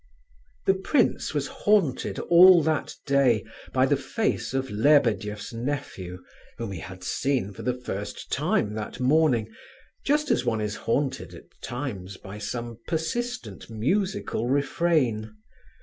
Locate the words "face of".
3.95-4.71